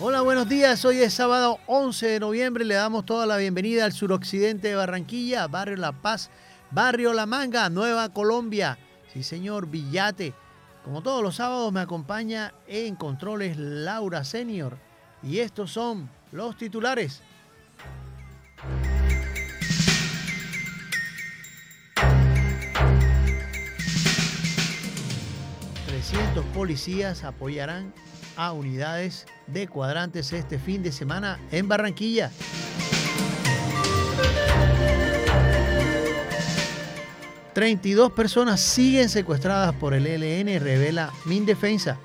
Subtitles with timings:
[0.00, 0.84] Hola, buenos días.
[0.84, 2.64] Hoy es sábado 11 de noviembre.
[2.64, 6.30] Le damos toda la bienvenida al suroccidente de Barranquilla, Barrio La Paz,
[6.70, 8.78] Barrio La Manga, Nueva Colombia.
[9.12, 10.34] Sí, señor, Villate.
[10.82, 14.78] Como todos los sábados me acompaña en controles Laura Senior.
[15.22, 17.22] Y estos son los titulares.
[25.86, 27.92] 300 policías apoyarán
[28.36, 32.30] a unidades de cuadrantes este fin de semana en Barranquilla.
[37.54, 41.98] ...32 personas siguen secuestradas por el ELN, revela Mindefensa.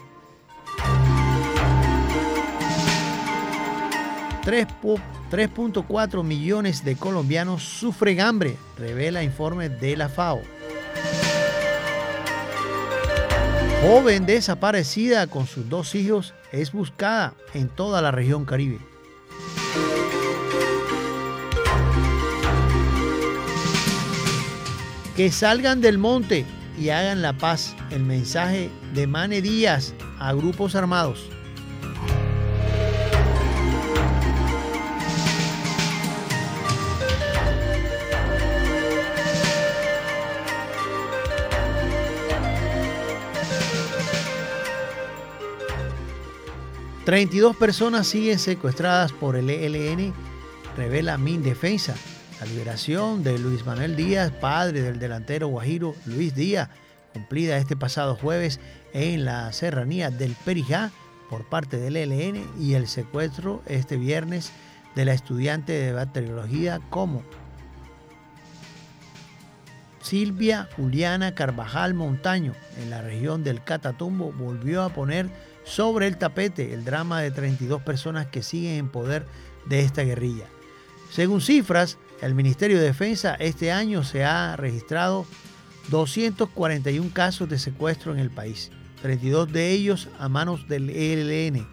[4.48, 10.42] 3.4 millones de colombianos sufren hambre, revela informe de la FAO.
[13.88, 18.80] Joven desaparecida con sus dos hijos es buscada en toda la región caribe.
[25.16, 26.46] Que salgan del monte
[26.78, 27.78] y hagan la paz.
[27.90, 31.30] El mensaje de Mane Díaz a grupos armados.
[47.08, 50.14] 32 personas siguen secuestradas por el ELN,
[50.76, 51.96] revela Mindefensa.
[52.42, 56.68] La liberación de Luis Manuel Díaz, padre del delantero guajiro Luis Díaz,
[57.14, 58.60] cumplida este pasado jueves
[58.92, 60.92] en la serranía del Perijá
[61.30, 64.52] por parte del ELN y el secuestro este viernes
[64.94, 67.24] de la estudiante de bacteriología como
[70.02, 72.52] Silvia Juliana Carvajal Montaño
[72.82, 75.30] en la región del Catatumbo volvió a poner
[75.68, 79.26] sobre el tapete el drama de 32 personas que siguen en poder
[79.66, 80.46] de esta guerrilla.
[81.12, 85.26] Según cifras, el Ministerio de Defensa este año se ha registrado
[85.90, 91.68] 241 casos de secuestro en el país, 32 de ellos a manos del ELN.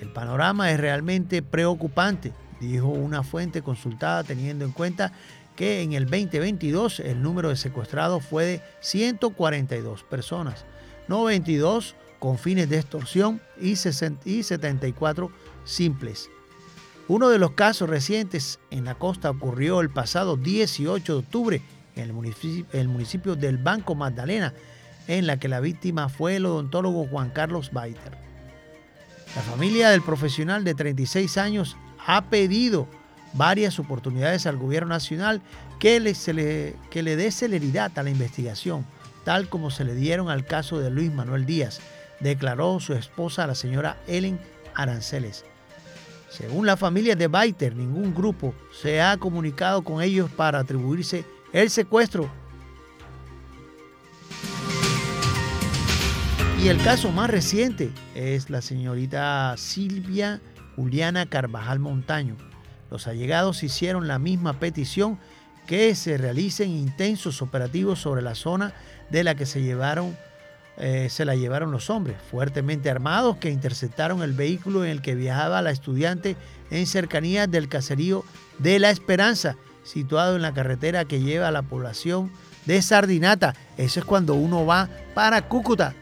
[0.00, 5.12] El panorama es realmente preocupante, dijo una fuente consultada teniendo en cuenta
[5.56, 10.64] que en el 2022 el número de secuestrados fue de 142 personas,
[11.08, 15.30] 92 con fines de extorsión y 74
[15.64, 16.30] simples.
[17.08, 21.62] Uno de los casos recientes en la costa ocurrió el pasado 18 de octubre
[21.96, 24.52] en el municipio, el municipio del Banco Magdalena,
[25.06, 28.18] en la que la víctima fue el odontólogo Juan Carlos Baiter.
[29.34, 31.76] La familia del profesional de 36 años
[32.06, 32.86] ha pedido
[33.32, 35.40] varias oportunidades al gobierno nacional
[35.78, 38.84] que le, le, que le dé celeridad a la investigación,
[39.24, 41.80] tal como se le dieron al caso de Luis Manuel Díaz,
[42.20, 44.40] declaró su esposa, la señora Ellen
[44.74, 45.44] Aranceles.
[46.30, 51.70] Según la familia de Baiter, ningún grupo se ha comunicado con ellos para atribuirse el
[51.70, 52.30] secuestro.
[56.62, 60.40] Y el caso más reciente es la señorita Silvia
[60.76, 62.36] Juliana Carvajal Montaño.
[62.90, 65.18] Los allegados hicieron la misma petición
[65.66, 68.72] que se realicen intensos operativos sobre la zona
[69.10, 70.16] de la que se llevaron
[70.78, 75.14] eh, se la llevaron los hombres, fuertemente armados, que interceptaron el vehículo en el que
[75.14, 76.36] viajaba la estudiante
[76.70, 78.24] en cercanías del caserío
[78.58, 82.30] de La Esperanza, situado en la carretera que lleva a la población
[82.66, 83.54] de Sardinata.
[83.76, 85.94] Eso es cuando uno va para Cúcuta.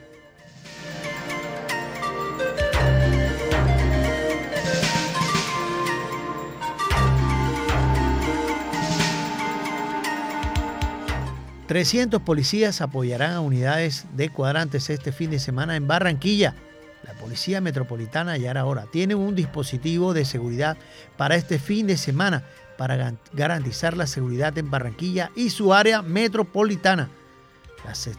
[11.67, 16.55] 300 policías apoyarán a unidades de cuadrantes este fin de semana en Barranquilla.
[17.03, 20.77] La Policía Metropolitana ya ahora tiene un dispositivo de seguridad
[21.17, 22.45] para este fin de semana
[22.79, 27.09] para garantizar la seguridad en Barranquilla y su área metropolitana.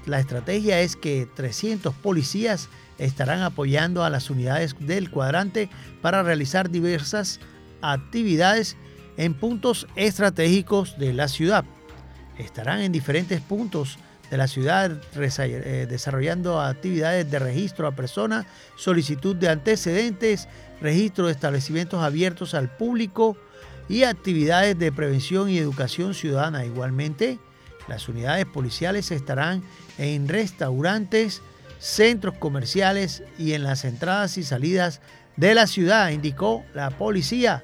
[0.06, 5.70] La, estrategia es que 300 policías estarán apoyando a las unidades del cuadrante
[6.02, 7.40] para realizar diversas
[7.82, 8.78] actividades
[9.18, 11.66] en puntos estratégicos de la ciudad
[12.40, 13.98] estarán en diferentes puntos
[14.30, 18.46] de la ciudad eh, desarrollando actividades de registro a personas,
[18.76, 20.48] solicitud de antecedentes,
[20.82, 23.38] registro de establecimientos abiertos al público
[23.90, 26.66] y actividades de prevención y educación ciudadana.
[26.66, 27.40] Igualmente,
[27.88, 29.64] las unidades policiales estarán
[29.98, 31.42] en restaurantes,
[31.80, 35.00] centros comerciales y en las entradas y salidas
[35.38, 37.64] de la ciudad, indicó la policía.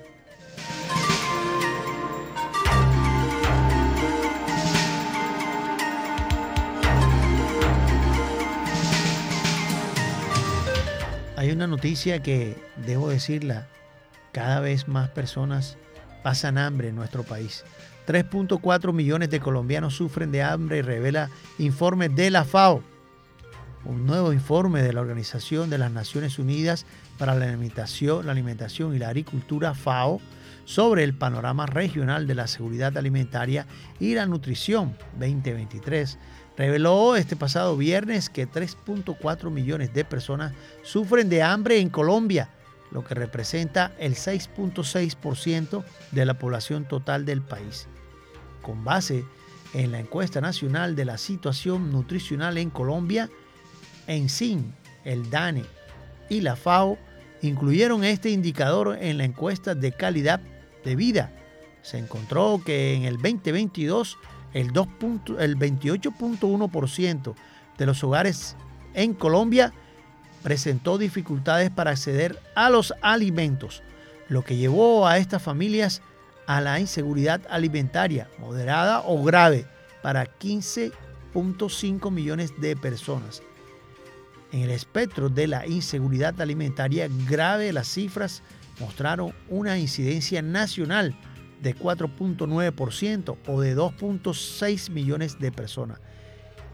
[11.56, 12.56] Una noticia que,
[12.86, 13.68] debo decirla,
[14.32, 15.78] cada vez más personas
[16.24, 17.64] pasan hambre en nuestro país.
[18.08, 22.84] 3.4 millones de colombianos sufren de hambre revela informe de la FAO.
[23.86, 26.86] Un nuevo informe de la Organización de las Naciones Unidas
[27.18, 30.22] para la alimentación y la Agricultura FAO
[30.66, 33.68] sobre el panorama regional de la seguridad alimentaria
[34.00, 36.18] y la nutrición 2023
[36.58, 40.54] reveló este pasado viernes que 3.4 millones de personas
[40.84, 42.50] sufren de hambre en Colombia,
[42.92, 47.88] lo que representa el 6.6% de la población total del país.
[48.62, 49.26] Con base
[49.74, 53.30] en la encuesta nacional de la situación nutricional en Colombia,
[54.08, 55.64] en SIN, el DANE
[56.30, 56.98] y la FAO
[57.42, 60.42] incluyeron este indicador en la encuesta de calidad
[60.86, 61.32] de vida.
[61.82, 64.18] Se encontró que en el 2022
[64.54, 67.34] el, el 28.1%
[67.78, 68.56] de los hogares
[68.94, 69.74] en Colombia
[70.44, 73.82] presentó dificultades para acceder a los alimentos,
[74.30, 76.02] lo que llevó a estas familias
[76.46, 79.66] a la inseguridad alimentaria moderada o grave
[80.02, 83.42] para 15.5 millones de personas.
[84.52, 88.44] En el espectro de la inseguridad alimentaria grave, las cifras
[88.80, 91.16] mostraron una incidencia nacional
[91.64, 96.00] de 4.9% o de 2.6 millones de personas.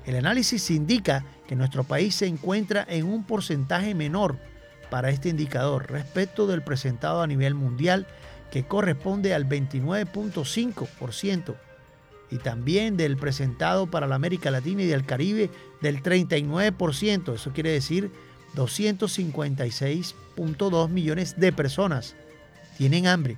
[0.05, 4.37] El análisis indica que nuestro país se encuentra en un porcentaje menor
[4.89, 8.07] para este indicador respecto del presentado a nivel mundial
[8.51, 11.55] que corresponde al 29.5%
[12.31, 15.51] y también del presentado para la América Latina y del Caribe
[15.81, 17.35] del 39%.
[17.35, 18.11] Eso quiere decir
[18.55, 22.15] 256.2 millones de personas
[22.77, 23.37] tienen hambre.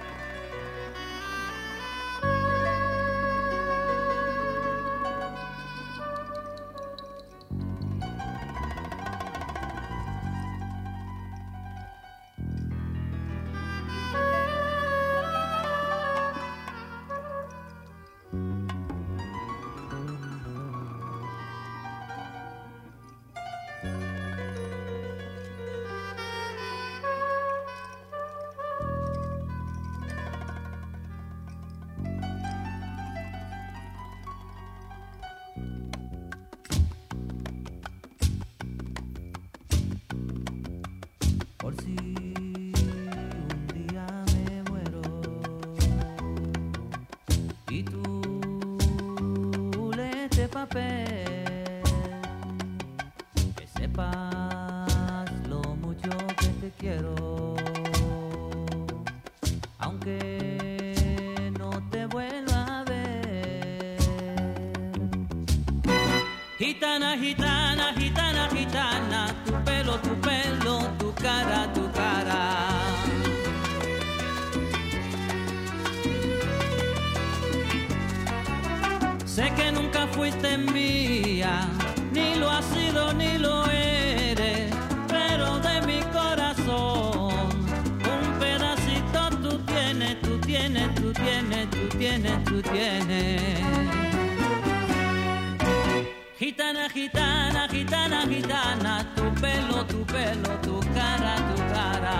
[67.17, 71.50] gitana, gitana, gitana, tu pelo, tu pelo, tu cara.
[97.01, 102.15] gitana, gitana, gitana, tu pelo, tu pelo, tu cara, tu cara.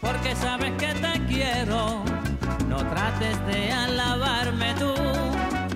[0.00, 2.02] Porque sabes que te quiero,
[2.68, 4.94] no trates de alabarme tú,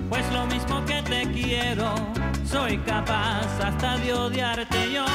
[0.09, 1.95] pues lo mismo que te quiero,
[2.43, 5.05] soy capaz hasta de odiarte yo.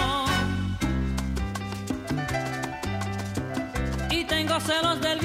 [4.10, 5.19] Y tengo celos del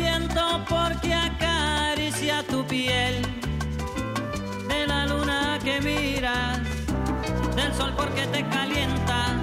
[5.65, 6.59] porque miras,
[7.55, 9.35] del sol porque te calienta.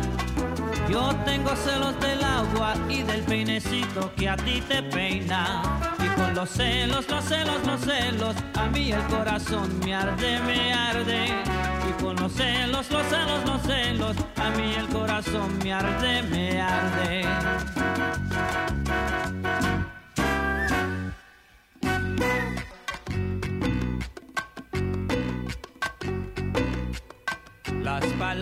[0.89, 5.63] Yo tengo celos del agua y del peinecito que a ti te peina.
[5.99, 10.73] Y con los celos, los celos, los celos, a mí el corazón me arde, me
[10.73, 11.27] arde.
[11.89, 16.61] Y con los celos, los celos, los celos, a mí el corazón me arde, me
[16.61, 17.27] arde.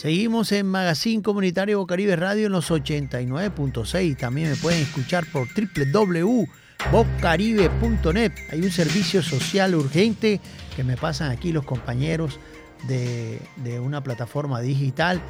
[0.00, 4.16] Seguimos en Magazine Comunitario Bocaribe Radio en los 89.6.
[4.16, 8.32] También me pueden escuchar por www.bocaribe.net.
[8.50, 10.40] Hay un servicio social urgente
[10.74, 12.40] que me pasan aquí los compañeros
[12.88, 15.20] de, de una plataforma digital.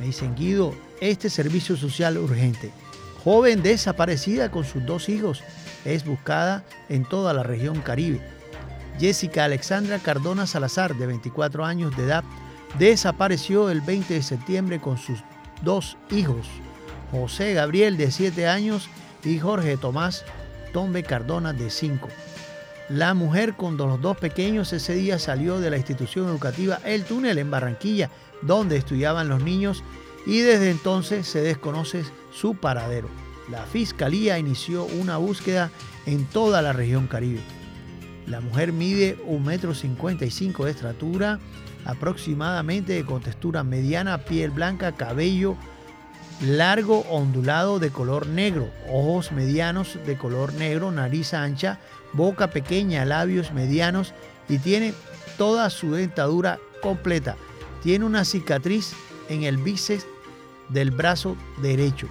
[0.00, 2.72] Me dicen, Guido, este servicio social urgente.
[3.22, 5.44] Joven desaparecida con sus dos hijos
[5.84, 8.20] es buscada en toda la región Caribe.
[8.98, 12.24] Jessica Alexandra Cardona Salazar, de 24 años de edad,
[12.78, 15.20] desapareció el 20 de septiembre con sus
[15.62, 16.46] dos hijos,
[17.10, 18.88] José Gabriel de 7 años
[19.24, 20.24] y Jorge Tomás
[20.72, 22.08] Tombe Cardona de 5.
[22.88, 27.38] La mujer con los dos pequeños ese día salió de la institución educativa El Túnel
[27.38, 28.10] en Barranquilla,
[28.42, 29.82] donde estudiaban los niños,
[30.26, 33.08] y desde entonces se desconoce su paradero.
[33.50, 35.70] La fiscalía inició una búsqueda
[36.04, 37.40] en toda la región Caribe.
[38.26, 41.40] La mujer mide 1,55 m de estatura,
[41.86, 45.56] aproximadamente de contextura mediana, piel blanca, cabello
[46.40, 51.78] largo, ondulado de color negro, ojos medianos de color negro, nariz ancha,
[52.12, 54.12] boca pequeña, labios medianos
[54.48, 54.92] y tiene
[55.38, 57.36] toda su dentadura completa.
[57.82, 58.92] Tiene una cicatriz
[59.28, 60.06] en el bíceps
[60.68, 62.08] del brazo derecho.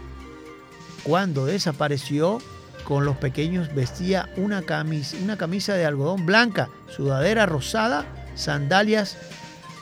[1.03, 2.39] Cuando desapareció,
[2.83, 9.17] con los pequeños vestía una camisa, una camisa de algodón blanca, sudadera rosada, sandalias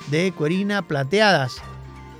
[0.07, 1.57] de cuerina plateadas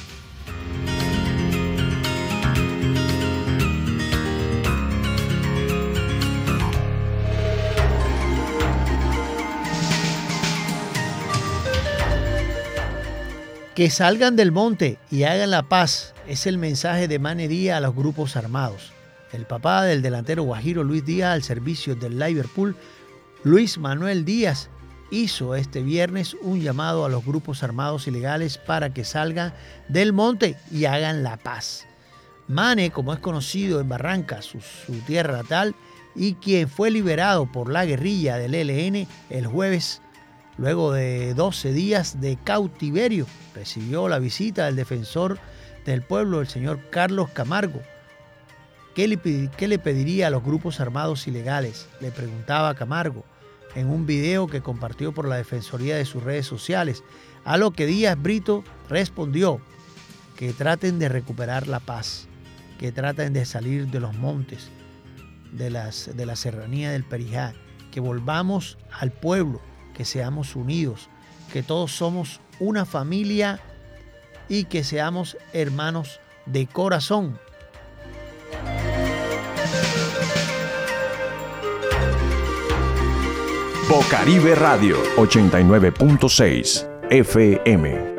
[13.80, 17.96] Que salgan del monte y hagan la paz es el mensaje de Manería a los
[17.96, 18.92] grupos armados.
[19.32, 22.76] El papá del delantero Guajiro Luis Díaz al servicio del Liverpool,
[23.46, 24.70] Luis Manuel Díaz,
[25.12, 29.54] hizo este viernes un llamado a los grupos armados ilegales para que salgan
[29.88, 31.86] del monte y hagan la paz.
[32.50, 35.74] Mane, como es conocido en Barranca, su, su tierra natal,
[36.18, 40.02] y quien fue liberado por la guerrilla del ELN el jueves,
[40.60, 45.39] Luego de 12 días de cautiverio, recibió la visita del defensor
[45.86, 47.82] del pueblo, el señor Carlos Camargo.
[48.93, 51.88] ¿Qué le, pediría a los grupos armados ilegales?
[52.02, 53.24] Le preguntaba Camargo
[53.74, 57.04] en un video que compartió por la Defensoría de sus redes sociales,
[57.45, 59.62] a lo que Díaz Brito respondió
[60.36, 62.28] que traten de recuperar la paz,
[62.78, 64.69] que traten de salir de los montes,
[65.54, 67.54] de, las, de la serranía del Perijá,
[67.91, 69.62] que volvamos al pueblo,
[70.00, 71.10] que seamos unidos,
[71.52, 73.60] que todos somos una familia
[74.48, 77.38] y que seamos hermanos de corazón.
[83.90, 88.18] Bocaribe Radio 89.6 FM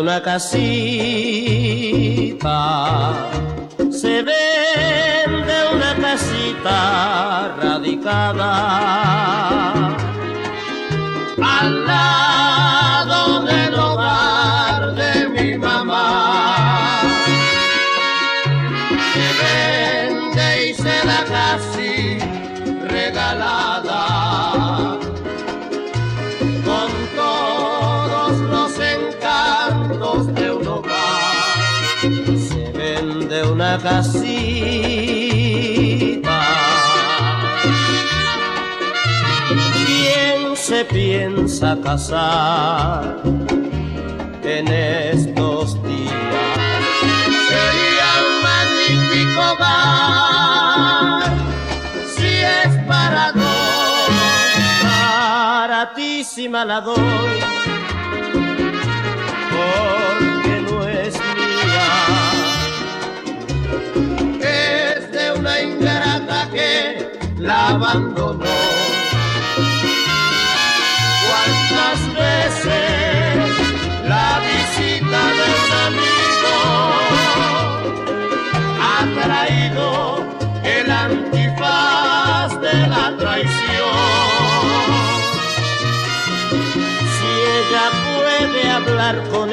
[0.00, 0.48] una casita,
[3.90, 8.89] se vende una casita radicada.
[40.90, 43.22] piensa casar
[44.42, 46.14] en estos días.
[47.48, 51.22] Sería un magnífico bar
[52.14, 54.10] si es para dos.
[54.82, 57.40] Baratísima la doy
[59.54, 61.90] porque no es mía.
[64.40, 68.69] Es de una ingrata que la abandonó.
[89.18, 89.49] Puede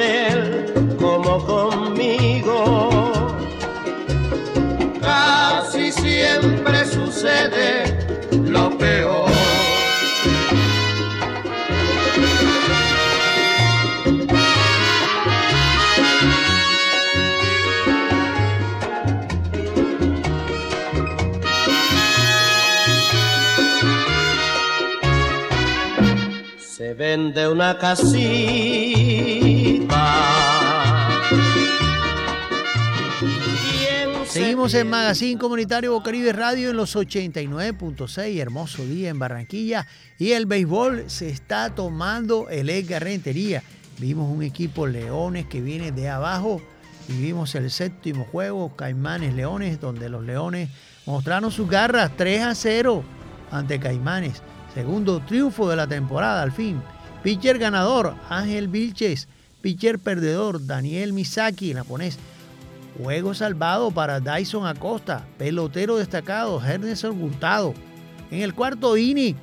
[27.28, 28.08] Vende una casita.
[33.18, 34.88] ¿Quién se Seguimos en?
[34.88, 39.86] Magazine Comunitario Bocaribe Radio en los 89.6, hermoso día en Barranquilla.
[40.18, 43.62] Y el béisbol se está tomando el Edgar Rentería.
[43.98, 46.62] Vimos un equipo Leones que viene de abajo
[47.10, 50.70] y vimos el séptimo juego, Caimanes Leones, donde los Leones
[51.04, 53.04] mostraron sus garras 3 a 0
[53.50, 54.42] ante Caimanes.
[54.72, 56.80] Segundo triunfo de la temporada al fin.
[57.22, 59.28] Pitcher ganador, Ángel Vilches.
[59.60, 62.18] Pitcher perdedor, Daniel Misaki, japonés.
[62.96, 67.74] Juego salvado para Dyson Acosta, pelotero destacado, Ernesto Hurtado.
[68.30, 69.36] En el cuarto inning,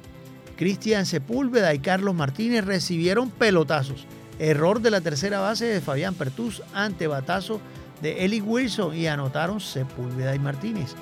[0.57, 4.05] Cristian Sepúlveda y Carlos Martínez recibieron pelotazos.
[4.39, 7.61] Error de la tercera base de Fabián Pertús ante batazo
[8.01, 10.93] de Eli Wilson y anotaron Sepúlveda y Martínez.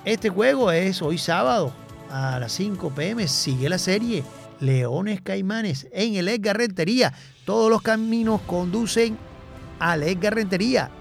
[0.03, 1.71] Este juego es hoy sábado
[2.13, 3.27] a las 5 pm.
[3.27, 4.23] Sigue la serie
[4.59, 7.11] Leones Caimanes en el Edgar Rentería.
[7.43, 9.17] Todos los caminos conducen
[9.79, 10.91] al Edgar Rentería.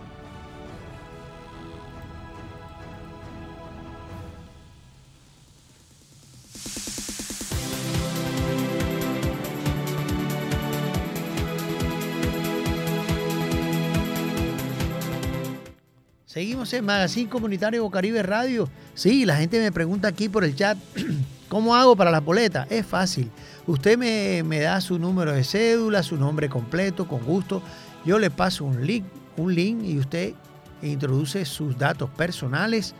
[16.62, 18.68] Seguimos en Magazine Comunitario Bocaribe Radio.
[18.94, 20.78] Sí, la gente me pregunta aquí por el chat,
[21.48, 22.70] ¿cómo hago para las boletas?
[22.70, 23.32] Es fácil.
[23.66, 27.62] Usted me, me da su número de cédula, su nombre completo, con gusto.
[28.04, 29.04] Yo le paso un link,
[29.36, 30.34] un link y usted
[30.82, 32.94] introduce sus datos personales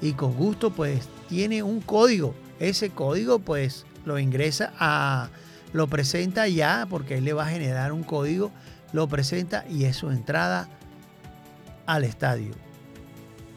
[0.00, 2.34] y con gusto pues tiene un código.
[2.58, 5.28] Ese código pues lo ingresa a,
[5.72, 8.50] lo presenta ya porque él le va a generar un código,
[8.92, 10.68] lo presenta y es su entrada
[11.86, 12.65] al estadio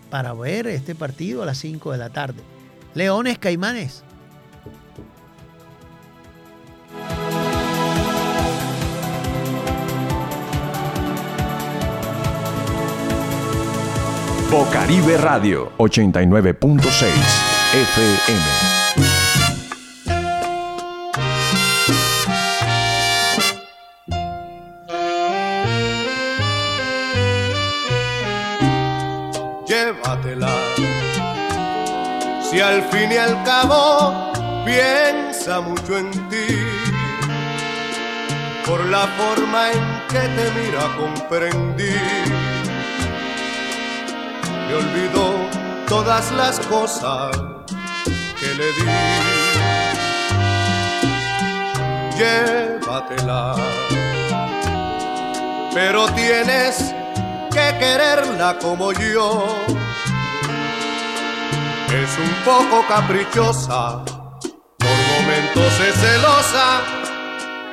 [0.10, 2.42] para ver este partido a las 5 de la tarde.
[2.94, 4.04] Leones Caimanes.
[14.52, 16.80] Bocaribe Radio 89.6
[17.72, 18.69] FM.
[32.60, 34.34] Si al fin y al cabo
[34.66, 36.58] piensa mucho en ti,
[38.66, 41.96] por la forma en que te mira comprendí.
[44.68, 45.36] Me olvidó
[45.88, 47.32] todas las cosas
[48.38, 48.84] que le di.
[52.18, 53.56] Llévatela,
[55.74, 56.94] pero tienes
[57.54, 59.48] que quererla como yo.
[61.92, 66.82] Es un poco caprichosa, por momentos es celosa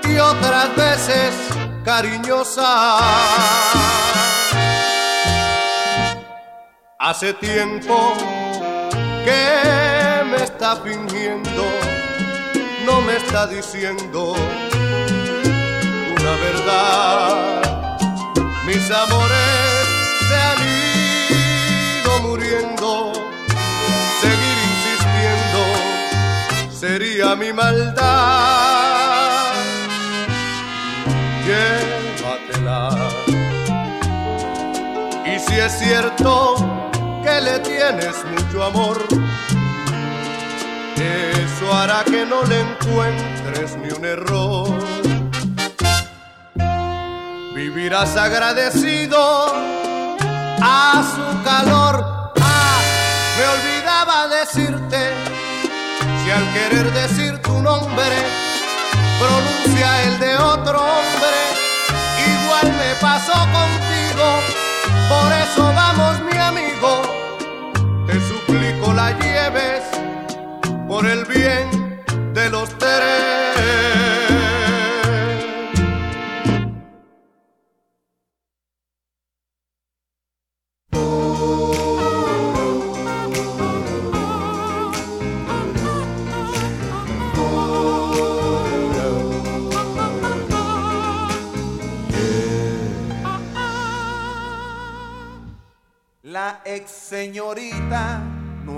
[0.05, 1.35] y otras veces
[1.85, 2.97] cariñosa.
[6.99, 8.15] Hace tiempo
[9.23, 11.65] que me está fingiendo,
[12.87, 14.35] no me está diciendo
[16.19, 17.61] una verdad.
[18.65, 19.66] Mis amores
[26.87, 28.05] sería mi maldad.
[31.47, 32.81] Llévatela.
[35.25, 36.57] Y si es cierto
[37.25, 38.99] que le tienes mucho amor,
[41.71, 44.69] para que no le encuentres ni un error.
[47.55, 49.19] Vivirás agradecido
[50.63, 51.95] a su calor.
[52.41, 52.81] Ah,
[53.37, 55.36] me olvidaba decirte,
[56.27, 58.17] si al querer decir tu nombre
[59.21, 61.39] pronuncia el de otro hombre,
[62.35, 64.27] igual me pasó contigo.
[65.09, 67.03] Por eso vamos, mi amigo,
[68.09, 69.85] te suplico la lleves
[70.89, 73.16] por el bien de los tres.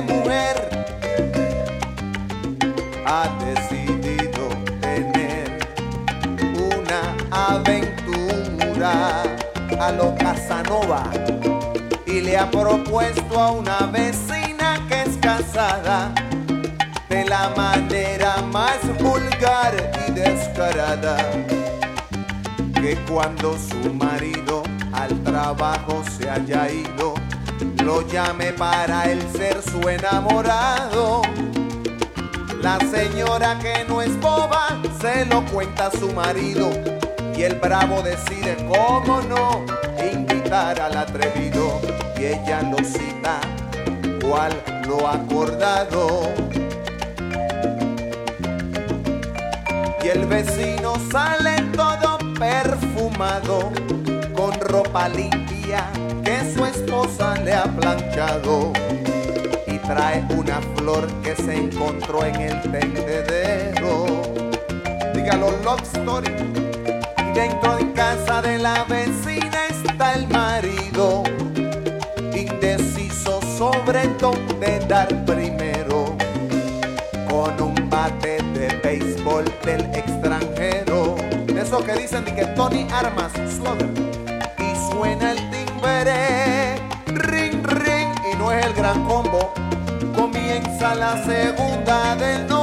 [0.00, 0.86] mujer,
[3.04, 4.48] ha decidido
[4.80, 5.58] tener
[6.54, 9.22] una aventura
[9.78, 11.04] a lo Casanova
[12.06, 16.14] y le ha propuesto a una vecina que es casada
[17.08, 21.16] de la manera más vulgar y descarada
[22.74, 24.62] que cuando su marido
[24.92, 27.14] al trabajo se haya ido,
[27.82, 31.22] lo llame para él ser su enamorado.
[32.60, 36.70] La señora que no es boba se lo cuenta a su marido
[37.36, 39.64] y el bravo decide cómo no
[40.12, 41.80] invitar al atrevido
[42.16, 43.40] y ella lo cita
[44.20, 44.52] cual
[44.86, 46.30] lo acordado.
[50.04, 53.72] Y el vecino sale todo perfumado
[54.34, 55.84] con ropa limpia
[56.24, 56.64] que su
[57.44, 58.72] le ha planchado
[59.66, 64.06] y trae una flor que se encontró en el tendedero.
[65.14, 66.32] Dígalo, love story.
[67.18, 71.24] Y dentro de casa de la vecina está el marido,
[72.34, 76.16] indeciso sobre dónde dar primero,
[77.28, 81.16] con un bate de béisbol del extranjero.
[81.56, 83.90] Eso que dicen de que Tony Armas, Slugger,
[84.58, 86.41] y suena el timbre,
[91.02, 92.61] la segunda del.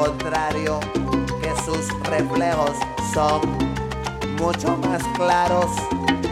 [0.00, 0.80] Contrario,
[1.42, 2.72] que sus reflejos
[3.12, 3.40] son
[4.38, 5.66] mucho más claros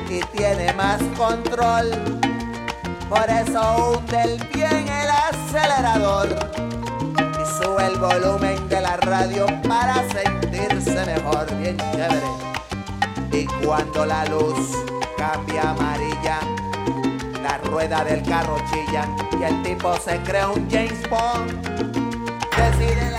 [0.08, 1.90] y tiene más control.
[3.10, 6.28] Por eso hunde el bien el acelerador
[7.18, 12.30] y sube el volumen de la radio para sentirse mejor, bien chévere.
[13.32, 14.78] Y cuando la luz
[15.18, 16.40] cambia amarilla,
[17.42, 19.06] la rueda del carro chilla
[19.38, 21.68] y el tipo se crea un James Bond.
[22.56, 23.17] Decide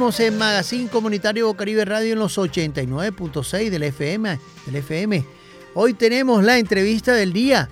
[0.00, 5.26] Seguimos en Magazine Comunitario Bocaribe Radio en los 89.6 del FM, del FM.
[5.74, 7.68] Hoy tenemos la entrevista del día.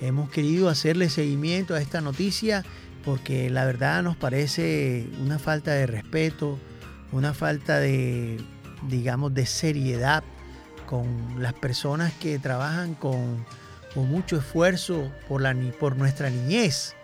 [0.00, 2.64] Hemos querido hacerle seguimiento a esta noticia
[3.04, 6.56] porque la verdad nos parece una falta de respeto,
[7.10, 8.40] una falta de,
[8.88, 10.22] digamos, de seriedad
[10.86, 13.44] con las personas que trabajan con,
[13.92, 16.94] con mucho esfuerzo por, la, por nuestra niñez.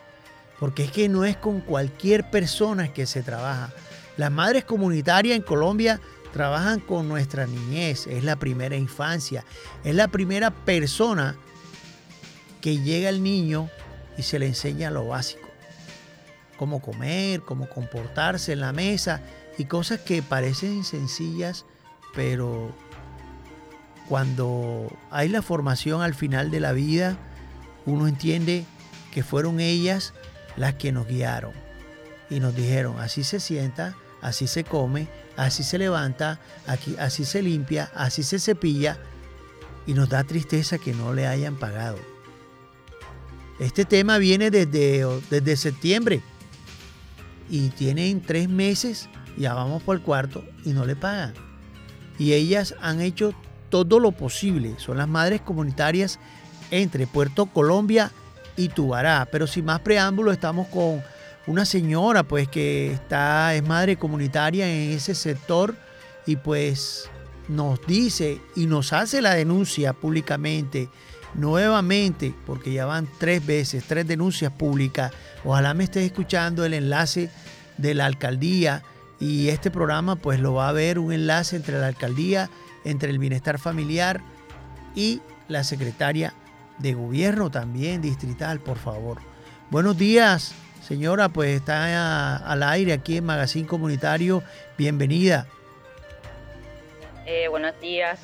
[0.61, 3.72] Porque es que no es con cualquier persona que se trabaja.
[4.19, 6.01] Las madres comunitarias en Colombia
[6.33, 9.45] trabajan con nuestra niñez, es la primera infancia,
[9.85, 11.37] es la primera persona
[12.61, 13.71] que llega al niño
[14.16, 15.49] y se le enseña lo básico,
[16.57, 19.23] cómo comer, cómo comportarse en la mesa
[19.57, 21.64] y cosas que parecen sencillas,
[22.12, 22.75] pero
[24.09, 27.16] cuando hay la formación al final de la vida,
[27.87, 28.64] uno entiende
[29.12, 30.12] que fueron ellas
[30.57, 31.53] las que nos guiaron
[32.29, 37.43] y nos dijeron, así se sienta, así se come, así se levanta, aquí, así se
[37.43, 38.99] limpia, así se cepilla
[39.87, 41.99] y nos da tristeza que no le hayan pagado.
[43.59, 46.23] Este tema viene desde, desde septiembre
[47.51, 51.35] y tienen tres meses, ya vamos por el cuarto y no le pagan.
[52.19, 53.33] Y ellas han hecho
[53.69, 56.19] todo lo posible, son las madres comunitarias
[56.71, 58.12] entre Puerto Colombia
[58.57, 59.27] y Tubará.
[59.31, 61.03] Pero sin más preámbulo, estamos con
[61.49, 65.74] una señora pues que está, es madre comunitaria en ese sector
[66.26, 67.09] y pues
[67.49, 70.90] nos dice y nos hace la denuncia públicamente
[71.34, 75.11] nuevamente, porque ya van tres veces, tres denuncias públicas.
[75.42, 77.30] Ojalá me estés escuchando el enlace
[77.78, 78.82] de la alcaldía
[79.18, 82.51] y este programa pues lo va a ver un enlace entre la alcaldía,
[82.84, 84.20] entre el bienestar familiar
[84.94, 86.34] y la secretaria
[86.78, 89.18] de gobierno también distrital, por favor.
[89.70, 90.55] Buenos días,
[90.89, 94.43] señora, pues está al aire aquí en Magazine Comunitario.
[94.78, 95.47] Bienvenida.
[97.26, 98.18] Eh, buenos días.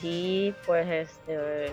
[0.00, 1.72] Sí, pues este,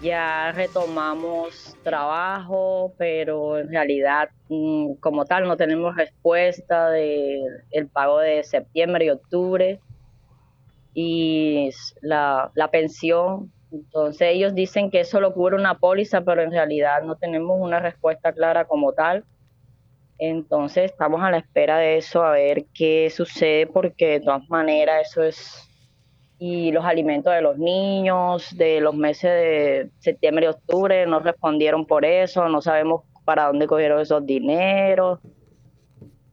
[0.00, 8.20] ya retomamos trabajo, pero en realidad mm, como tal no tenemos respuesta del el pago
[8.20, 9.80] de septiembre y octubre
[10.94, 11.70] y
[12.02, 13.50] la, la pensión.
[13.70, 17.80] Entonces ellos dicen que eso lo cubre una póliza, pero en realidad no tenemos una
[17.80, 19.24] respuesta clara como tal.
[20.18, 25.08] Entonces estamos a la espera de eso, a ver qué sucede, porque de todas maneras
[25.10, 25.64] eso es...
[26.40, 31.84] Y los alimentos de los niños de los meses de septiembre y octubre no respondieron
[31.84, 35.18] por eso, no sabemos para dónde cogieron esos dineros.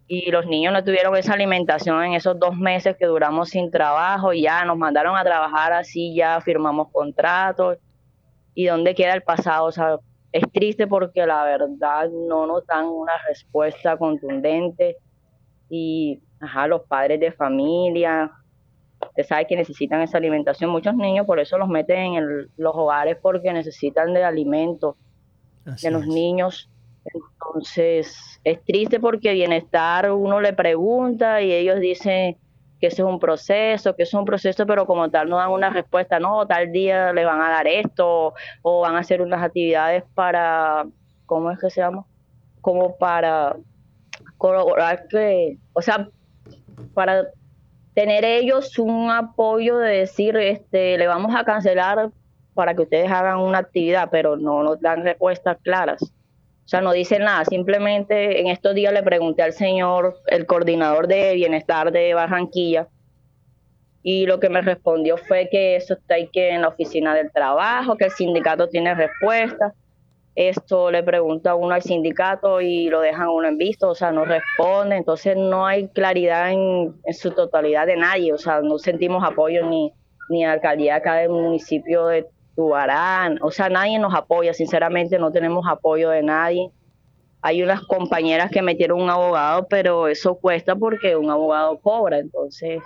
[0.07, 4.33] Y los niños no tuvieron esa alimentación en esos dos meses que duramos sin trabajo
[4.33, 7.77] y ya nos mandaron a trabajar así, ya firmamos contratos.
[8.53, 9.65] ¿Y dónde queda el pasado?
[9.65, 9.97] O sea,
[10.31, 14.97] es triste porque la verdad no nos dan una respuesta contundente
[15.69, 18.31] y ajá, los padres de familia,
[19.01, 22.75] usted sabe que necesitan esa alimentación, muchos niños por eso los meten en el- los
[22.75, 24.95] hogares porque necesitan de alimentos
[25.65, 26.07] Así de los es.
[26.09, 26.69] niños.
[27.13, 32.37] Entonces, es triste porque bienestar uno le pregunta y ellos dicen
[32.79, 35.69] que eso es un proceso, que es un proceso, pero como tal no dan una
[35.69, 40.03] respuesta, no, tal día le van a dar esto o van a hacer unas actividades
[40.13, 40.85] para,
[41.25, 42.05] ¿cómo es que se llama?
[42.61, 43.55] Como para
[44.37, 46.09] colaborar que, o sea,
[46.93, 47.27] para
[47.93, 52.11] tener ellos un apoyo de decir, este, le vamos a cancelar
[52.53, 56.13] para que ustedes hagan una actividad, pero no nos dan respuestas claras.
[56.66, 61.07] O sea, no dicen nada, simplemente en estos días le pregunté al señor, el coordinador
[61.07, 62.88] de bienestar de Barranquilla,
[64.01, 67.32] y lo que me respondió fue que eso está ahí que en la oficina del
[67.32, 69.74] trabajo, que el sindicato tiene respuesta.
[70.36, 74.26] Esto le pregunta uno al sindicato y lo dejan uno en visto, o sea, no
[74.26, 79.24] responde, entonces no hay claridad en, en su totalidad de nadie, o sea, no sentimos
[79.24, 79.91] apoyo ni,
[80.30, 85.65] ni alcaldía acá del municipio de Tubarán, o sea, nadie nos apoya, sinceramente no tenemos
[85.67, 86.71] apoyo de nadie.
[87.41, 92.81] Hay unas compañeras que metieron un abogado, pero eso cuesta porque un abogado cobra, entonces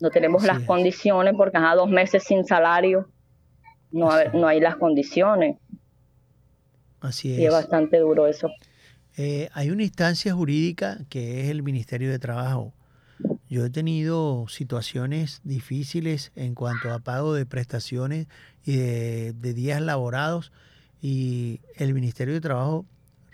[0.00, 0.66] no tenemos Así las es.
[0.66, 3.08] condiciones porque ajá, dos meses sin salario,
[3.90, 5.56] no, hay- no hay las condiciones.
[7.00, 7.52] Así Y es es.
[7.52, 8.48] bastante duro eso.
[9.16, 12.72] Eh, hay una instancia jurídica que es el Ministerio de Trabajo.
[13.48, 18.26] Yo he tenido situaciones difíciles en cuanto a pago de prestaciones
[18.64, 20.52] y de, días laborados
[21.00, 22.84] y el Ministerio de Trabajo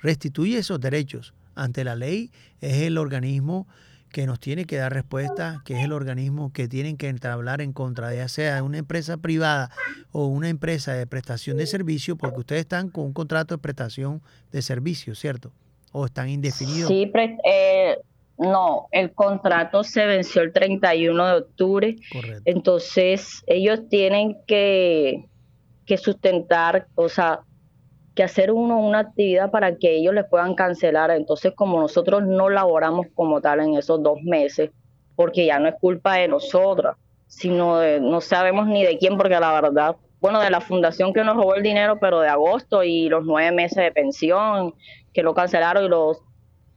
[0.03, 1.35] restituye esos derechos.
[1.57, 3.67] Ante la ley es el organismo
[4.11, 7.73] que nos tiene que dar respuesta, que es el organismo que tienen que entablar en
[7.73, 9.71] contra de ya sea una empresa privada
[10.13, 14.23] o una empresa de prestación de servicio, porque ustedes están con un contrato de prestación
[14.53, 15.51] de servicio, ¿cierto?
[15.91, 16.89] O están indefinidos.
[16.89, 17.11] Sí,
[17.45, 17.97] eh,
[18.37, 22.43] No, el contrato se venció el 31 de octubre, Correcto.
[22.47, 25.27] entonces ellos tienen que,
[25.87, 27.41] que sustentar, o sea,
[28.15, 31.11] que hacer uno una actividad para que ellos les puedan cancelar.
[31.11, 34.71] Entonces, como nosotros no laboramos como tal en esos dos meses,
[35.17, 39.39] porque ya no es culpa de nosotras, sino de, no sabemos ni de quién, porque
[39.39, 43.09] la verdad, bueno, de la fundación que nos robó el dinero, pero de agosto y
[43.09, 44.75] los nueve meses de pensión
[45.13, 46.19] que lo cancelaron y los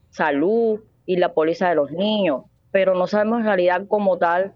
[0.10, 4.53] salud y la póliza de los niños, pero no sabemos en realidad como tal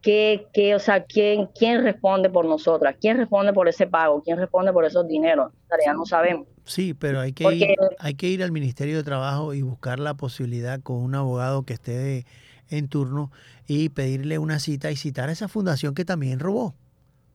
[0.00, 4.38] qué, qué, o sea, quién, quién responde por nosotras, quién responde por ese pago, quién
[4.38, 6.46] responde por esos dineros, en realidad no sabemos.
[6.64, 9.98] Sí, pero hay que, Porque- ir, hay que ir al Ministerio de Trabajo y buscar
[9.98, 12.26] la posibilidad con un abogado que esté de-
[12.70, 13.32] en turno
[13.66, 16.74] y pedirle una cita y citar a esa fundación que también robó,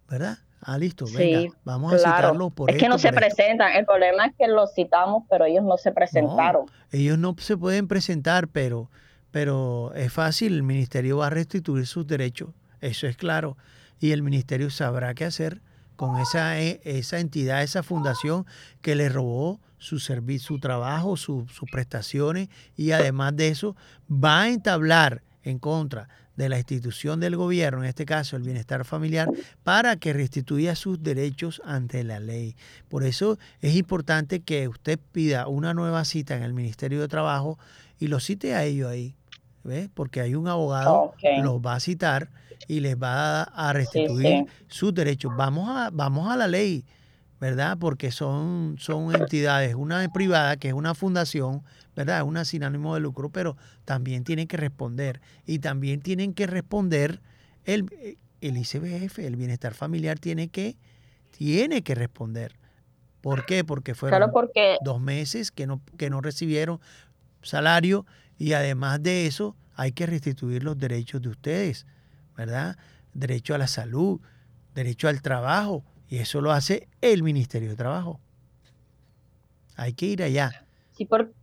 [0.09, 0.37] ¿verdad?
[0.65, 2.15] Ah, listo, venga, Sí, vamos a claro.
[2.17, 3.19] citarlo por es que no se esto.
[3.19, 6.65] presentan, el problema es que los citamos, pero ellos no se presentaron.
[6.91, 8.89] Ellos no se pueden presentar, pero,
[9.31, 12.49] pero es fácil, el ministerio va a restituir sus derechos,
[12.81, 13.57] eso es claro,
[13.99, 15.61] y el ministerio sabrá qué hacer
[15.95, 18.45] con esa, eh, esa entidad, esa fundación
[18.81, 23.75] que le robó su servicio, su trabajo, su- sus prestaciones, y además de eso
[24.09, 28.85] va a entablar en contra de la institución del gobierno, en este caso el bienestar
[28.85, 29.29] familiar,
[29.63, 32.55] para que restituya sus derechos ante la ley.
[32.89, 37.59] Por eso es importante que usted pida una nueva cita en el Ministerio de Trabajo
[37.99, 39.15] y lo cite a ellos ahí,
[39.63, 39.89] ¿ves?
[39.93, 41.21] Porque hay un abogado, Ok.
[41.43, 42.29] los va a citar
[42.67, 44.45] y les va a Sí, restituir sí.
[44.67, 45.31] sus derechos.
[45.37, 46.83] Vamos a, vamos a la ley,
[47.39, 47.77] ¿verdad?
[47.79, 51.61] Porque son, son entidades, una privada que es una fundación,
[51.95, 52.23] ¿verdad?
[52.23, 55.21] Una sin ánimo de lucro, pero también tienen que responder.
[55.45, 57.21] Y también tienen que responder
[57.65, 60.77] el, el ICBF, el bienestar familiar tiene que,
[61.31, 62.55] tiene que responder.
[63.21, 63.63] ¿Por qué?
[63.63, 66.79] Porque fueron Claro, porque dos meses que no, que no recibieron
[67.41, 68.05] salario
[68.37, 71.85] y además de eso hay que restituir los derechos de ustedes,
[72.35, 72.77] ¿verdad?
[73.13, 74.19] Derecho a la salud,
[74.75, 78.19] derecho al trabajo y eso lo hace el Ministerio de Trabajo.
[79.75, 80.65] Hay que ir allá.
[80.91, 81.33] Sí, por,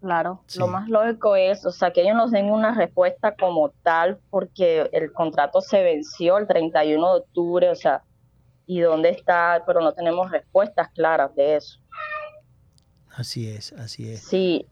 [0.00, 0.58] claro, Sí.
[0.58, 4.88] lo más lógico es, o sea, que ellos nos den una respuesta como tal, porque
[4.92, 8.02] el contrato se venció el 31 de octubre, o sea,
[8.66, 9.62] ¿y dónde está?
[9.66, 11.78] Pero no tenemos respuestas claras de eso.
[13.16, 14.22] Así es, así es.
[14.22, 14.66] Si,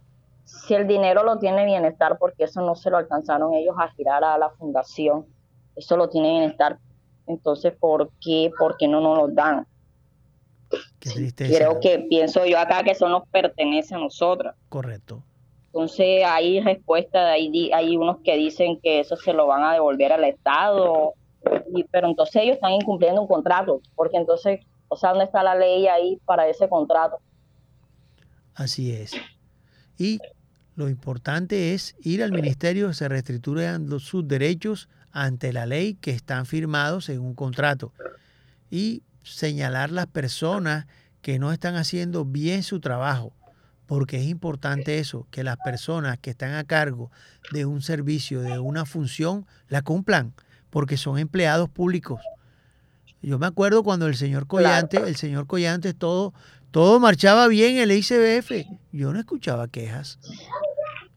[0.44, 4.22] si el dinero lo tiene bienestar, porque eso no se lo alcanzaron ellos a girar
[4.22, 5.26] a la fundación,
[5.74, 6.78] eso lo tiene bienestar,
[7.26, 9.66] entonces, ¿por qué, por qué no nos lo dan?
[10.98, 11.32] Qué.
[11.36, 14.54] Creo que pienso yo acá que eso nos pertenece a nosotras.
[14.68, 15.22] Correcto.
[15.66, 20.12] Entonces hay respuestas, hay, hay unos que dicen que eso se lo van a devolver
[20.12, 21.12] al Estado,
[21.74, 25.54] y, pero entonces ellos están incumpliendo un contrato, porque entonces, o sea, ¿dónde está la
[25.54, 27.18] ley ahí para ese contrato?
[28.54, 29.12] Así es.
[29.98, 30.18] Y
[30.76, 36.46] lo importante es ir al ministerio, se reestructuran sus derechos ante la ley que están
[36.46, 37.92] firmados en un contrato
[38.70, 40.86] y señalar las personas
[41.20, 43.32] que no están haciendo bien su trabajo,
[43.86, 47.10] porque es importante eso, que las personas que están a cargo
[47.52, 50.32] de un servicio, de una función, la cumplan,
[50.70, 52.20] porque son empleados públicos.
[53.22, 56.32] Yo me acuerdo cuando el señor Collante, el señor Collante, todo,
[56.70, 58.68] todo marchaba bien en el ICBF.
[58.92, 60.18] Yo no escuchaba quejas.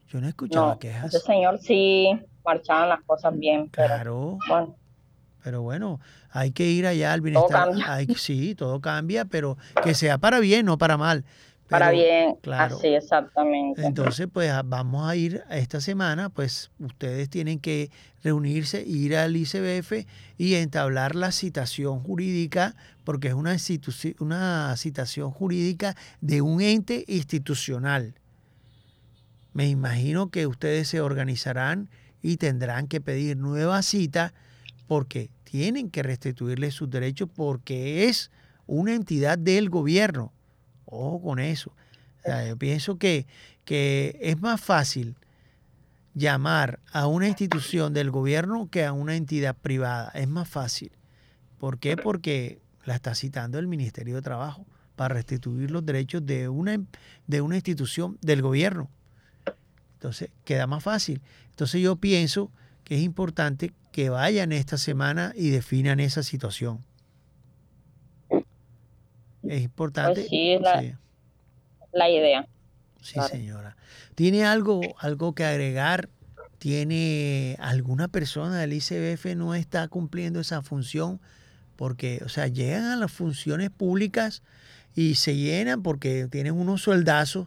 [0.08, 1.14] Yo no escuchaba No, quejas.
[1.14, 2.08] ese señor sí
[2.44, 4.76] marchaban las cosas bien, pero Claro, bueno,
[5.42, 7.68] pero bueno, hay que ir allá al bienestar.
[7.68, 7.92] cambia.
[7.92, 11.24] Hay que- sí, todo cambia, pero que sea para bien, no para mal.
[11.68, 12.76] para bien, claro.
[12.78, 13.86] así exactamente.
[13.86, 17.90] Entonces, pues a- vamos a ir esta semana, pues ustedes tienen que
[18.24, 20.04] reunirse, ir al ICBF
[20.36, 22.74] y entablar la citación jurídica,
[23.04, 23.56] porque es una,
[24.18, 28.14] una citación jurídica de un ente institucional.
[29.52, 31.88] Me imagino que ustedes se organizarán
[32.22, 34.32] y tendrán que pedir nueva cita
[34.90, 38.32] porque tienen que restituirle sus derechos porque es
[38.66, 40.32] una entidad del gobierno.
[40.84, 41.70] Ojo con eso.
[42.18, 43.28] O sea, yo pienso que,
[43.64, 45.14] que es más fácil
[46.12, 50.10] llamar a una institución del gobierno que a una entidad privada.
[50.12, 50.90] Es más fácil.
[51.60, 51.96] ¿Por qué?
[51.96, 54.66] Porque la está citando el Ministerio de Trabajo
[54.96, 56.80] para restituir los derechos de una,
[57.28, 58.90] de una institución del gobierno.
[59.92, 61.22] Entonces, queda más fácil.
[61.50, 62.50] Entonces yo pienso
[62.90, 66.80] que es importante que vayan esta semana y definan esa situación.
[69.44, 70.22] Es importante.
[70.22, 70.92] Pues sí, es la- sí.
[71.92, 72.48] La idea.
[73.00, 73.28] Sí, Claro.
[73.28, 73.76] señora.
[74.16, 76.08] ¿Tiene algo, algo que agregar?
[76.58, 81.20] ¿Tiene alguna persona del ICBF no está cumpliendo esa función?
[81.76, 84.42] Porque, o sea, llegan a las funciones públicas
[84.96, 87.46] y se llenan porque tienen unos sueldazos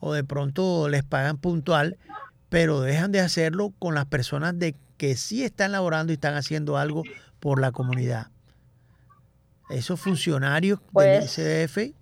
[0.00, 1.96] o de pronto les pagan puntual,
[2.50, 6.76] pero dejan de hacerlo con las personas de que sí están laborando y están haciendo
[6.76, 7.02] algo
[7.38, 8.26] por la comunidad.
[9.70, 11.94] Esos funcionarios Pues- del ICDF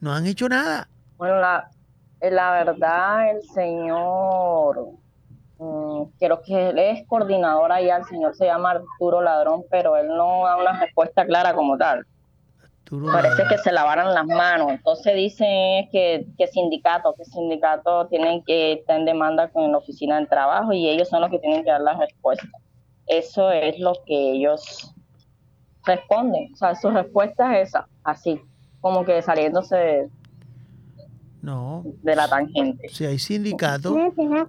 [0.00, 0.88] no han hecho nada.
[1.16, 1.70] Bueno, la,
[2.20, 4.88] eh, la verdad, el señor,
[5.58, 10.08] mm, creo que él es coordinador allá, el señor se llama Arturo Ladrón, pero él
[10.08, 12.04] no da una respuesta clara como tal.
[13.00, 14.70] Parece que se lavaran las manos.
[14.70, 20.16] Entonces dicen que, que sindicato, que sindicato tienen que estar en demanda con la oficina
[20.16, 22.48] del trabajo y ellos son los que tienen que dar la respuesta.
[23.06, 24.92] Eso es lo que ellos
[25.86, 26.52] responden.
[26.52, 28.40] O sea, su respuesta es esa, así,
[28.80, 30.10] como que saliéndose de,
[31.40, 32.88] No, de la tangente.
[32.90, 33.96] si hay sindicato,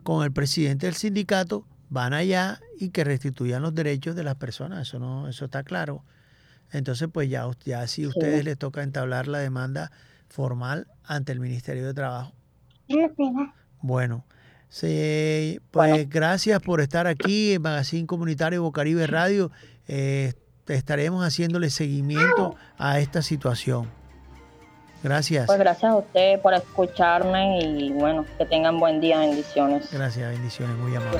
[0.04, 4.82] con el presidente del sindicato, van allá y que restituyan los derechos de las personas.
[4.88, 6.04] Eso no, eso está claro.
[6.74, 9.92] Entonces, pues ya, ya si a ustedes les toca entablar la demanda
[10.28, 12.34] formal ante el Ministerio de Trabajo.
[13.82, 14.26] Bueno,
[14.70, 16.10] se- pues Bueno.
[16.10, 19.52] gracias por estar aquí en Magazine Comunitario Bocaribe Radio.
[19.88, 20.34] Eh,
[20.68, 23.90] estaremos haciéndole seguimiento a esta situación.
[25.04, 25.48] Gracias.
[25.48, 29.92] Pues gracias a ustedes por escucharme y bueno, que tengan buen día, bendiciones.
[29.92, 31.20] Gracias, bendiciones, muy amable.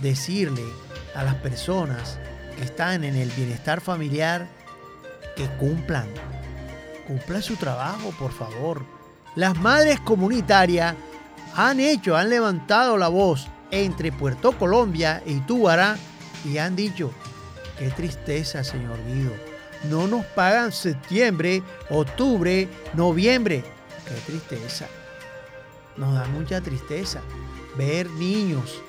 [0.00, 0.64] decirle
[1.14, 2.18] a las personas
[2.56, 4.48] que están en el bienestar familiar
[5.36, 6.06] que cumplan.
[7.06, 8.99] Cumplan su trabajo, por favor.
[9.40, 10.94] Las madres comunitarias
[11.54, 15.96] han hecho, han levantado la voz entre Puerto Colombia y Túbara
[16.44, 17.10] y han dicho,
[17.78, 19.32] qué tristeza, señor Guido.
[19.88, 23.64] No nos pagan septiembre, octubre, noviembre.
[24.06, 24.88] Qué tristeza.
[25.96, 27.22] Nos da mucha tristeza
[27.78, 28.82] ver niños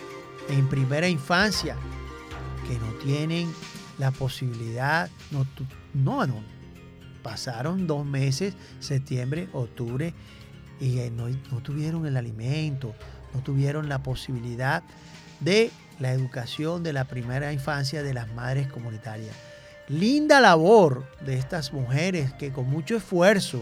[0.50, 1.78] en primera infancia
[2.68, 3.50] que no tienen
[3.98, 5.48] la posibilidad, no,
[5.94, 6.44] no, no,
[7.24, 10.14] pasaron dos meses, septiembre, octubre,
[10.82, 12.94] y eh, no, no tuvieron el alimento,
[13.34, 14.84] no tuvieron la posibilidad
[15.40, 19.34] de la educación de la primera infancia de las madres comunitarias.
[19.88, 23.62] Linda labor de estas mujeres que con mucho esfuerzo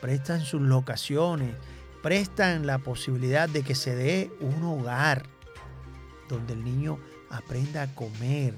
[0.00, 1.54] prestan sus locaciones,
[2.02, 5.24] prestan la posibilidad de que se dé un hogar
[6.28, 6.98] donde el niño
[7.30, 8.54] aprenda a comer,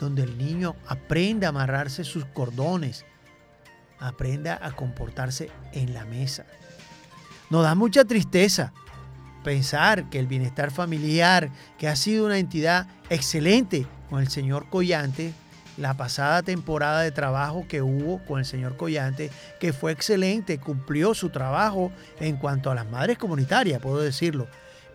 [0.00, 3.04] donde el niño aprenda a amarrarse sus cordones,
[3.98, 6.46] aprenda a comportarse en la mesa.
[7.50, 8.72] Nos da mucha tristeza
[9.42, 15.32] pensar que el bienestar familiar, que ha sido una entidad excelente con el señor Collante,
[15.76, 19.30] la pasada temporada de trabajo que hubo con el señor Collante,
[19.60, 24.46] que fue excelente, cumplió su trabajo en cuanto a las madres comunitarias, puedo decirlo.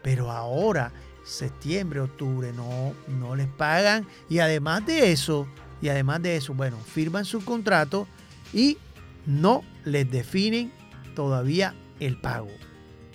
[0.01, 0.91] Pero ahora,
[1.25, 4.07] septiembre, octubre, no, no les pagan.
[4.29, 5.47] Y además de eso,
[5.81, 8.07] y además de eso, bueno, firman su contrato
[8.53, 8.77] y
[9.25, 10.71] no les definen
[11.13, 12.49] todavía el pago.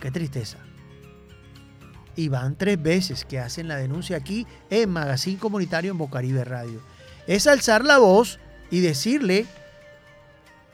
[0.00, 0.58] Qué tristeza.
[2.16, 6.80] Y van tres veces que hacen la denuncia aquí en Magazine Comunitario en Bocaribe Radio.
[7.26, 8.38] Es alzar la voz
[8.70, 9.46] y decirle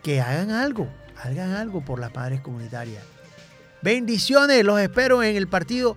[0.02, 0.88] que hagan algo,
[1.22, 3.02] hagan algo por las madres comunitarias.
[3.82, 5.96] Bendiciones, los espero en el partido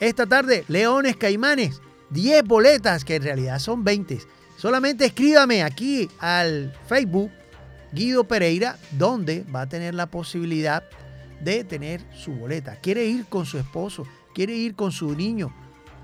[0.00, 0.64] esta tarde.
[0.68, 1.80] Leones Caimanes,
[2.10, 4.20] 10 boletas, que en realidad son 20.
[4.56, 7.30] Solamente escríbame aquí al Facebook
[7.92, 10.84] Guido Pereira, donde va a tener la posibilidad
[11.40, 12.76] de tener su boleta.
[12.76, 14.06] ¿Quiere ir con su esposo?
[14.34, 15.54] ¿Quiere ir con su niño?